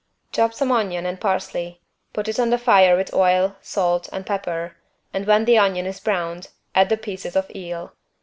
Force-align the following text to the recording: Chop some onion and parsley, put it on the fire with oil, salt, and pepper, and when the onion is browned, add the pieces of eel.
Chop 0.31 0.51
some 0.55 0.71
onion 0.71 1.05
and 1.05 1.21
parsley, 1.21 1.79
put 2.11 2.27
it 2.27 2.39
on 2.39 2.49
the 2.49 2.57
fire 2.57 2.97
with 2.97 3.13
oil, 3.13 3.57
salt, 3.61 4.09
and 4.11 4.25
pepper, 4.25 4.75
and 5.13 5.27
when 5.27 5.45
the 5.45 5.59
onion 5.59 5.85
is 5.85 5.99
browned, 5.99 6.47
add 6.73 6.89
the 6.89 6.97
pieces 6.97 7.35
of 7.35 7.51
eel. 7.55 7.93